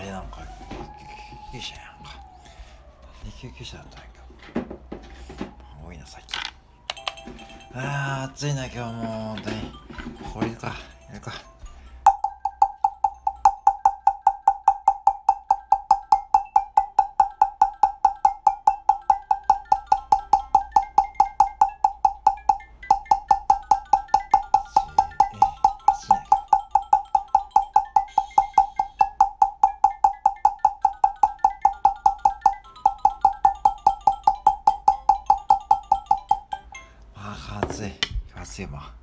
[0.00, 0.38] れなんか
[1.52, 2.16] 救急車やんか。
[3.22, 4.06] なんで救急車だったんや
[5.86, 6.40] 多いな最近。
[7.74, 9.06] あー暑いな今日もう
[9.36, 9.56] 本当に。
[10.32, 10.68] これるか。
[11.08, 11.49] やるか。
[37.32, 37.92] ああ暑い。
[38.34, 38.99] 暑いわ。